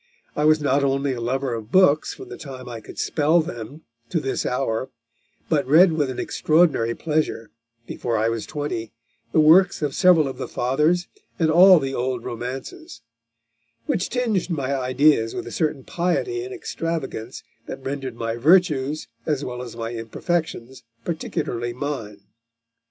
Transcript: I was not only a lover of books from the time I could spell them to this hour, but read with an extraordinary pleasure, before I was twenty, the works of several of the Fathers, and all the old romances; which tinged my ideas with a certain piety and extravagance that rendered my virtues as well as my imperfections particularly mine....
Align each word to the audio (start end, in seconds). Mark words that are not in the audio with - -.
I 0.35 0.45
was 0.45 0.59
not 0.59 0.83
only 0.83 1.13
a 1.13 1.21
lover 1.21 1.53
of 1.53 1.71
books 1.71 2.11
from 2.15 2.29
the 2.29 2.37
time 2.39 2.67
I 2.67 2.81
could 2.81 2.97
spell 2.97 3.39
them 3.39 3.83
to 4.09 4.19
this 4.19 4.47
hour, 4.47 4.89
but 5.47 5.67
read 5.67 5.91
with 5.93 6.09
an 6.09 6.19
extraordinary 6.19 6.95
pleasure, 6.95 7.51
before 7.85 8.17
I 8.17 8.27
was 8.27 8.47
twenty, 8.47 8.93
the 9.31 9.39
works 9.39 9.83
of 9.83 9.93
several 9.93 10.27
of 10.27 10.39
the 10.39 10.47
Fathers, 10.47 11.07
and 11.37 11.51
all 11.51 11.77
the 11.77 11.93
old 11.93 12.25
romances; 12.25 13.01
which 13.85 14.09
tinged 14.09 14.49
my 14.49 14.73
ideas 14.75 15.35
with 15.35 15.45
a 15.45 15.51
certain 15.51 15.83
piety 15.83 16.43
and 16.43 16.51
extravagance 16.51 17.43
that 17.67 17.83
rendered 17.85 18.15
my 18.15 18.37
virtues 18.37 19.07
as 19.27 19.45
well 19.45 19.61
as 19.61 19.75
my 19.77 19.93
imperfections 19.93 20.81
particularly 21.05 21.73
mine.... 21.73 22.21